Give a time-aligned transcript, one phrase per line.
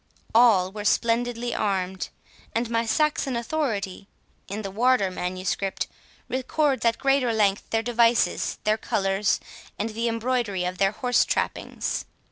[0.33, 2.09] All were splendidly armed,
[2.55, 4.07] and my Saxon authority
[4.47, 5.85] (in the Wardour Manuscript)
[6.27, 9.39] records at great length their devices, their colours,
[9.77, 12.05] and the embroidery of their horse trappings.